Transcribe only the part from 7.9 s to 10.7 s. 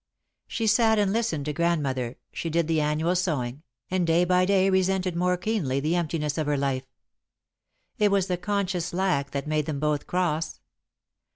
It was the conscious lack that made them both cross.